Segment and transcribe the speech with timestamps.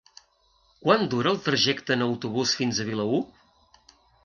[0.85, 3.23] Quant dura el trajecte en autobús fins a Vilaür?